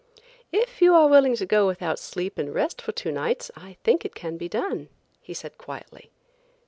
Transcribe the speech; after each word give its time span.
"If 0.51 0.81
you 0.81 0.95
are 0.95 1.07
willing 1.07 1.35
to 1.35 1.45
go 1.45 1.67
without 1.67 1.99
sleep 1.99 2.39
and 2.39 2.51
rest 2.51 2.81
for 2.81 2.91
two 2.91 3.11
nights, 3.11 3.51
I 3.55 3.77
think 3.83 4.03
it 4.03 4.15
can 4.15 4.35
be 4.35 4.49
done," 4.49 4.89
he 5.21 5.35
said 5.35 5.59
quietly. 5.59 6.09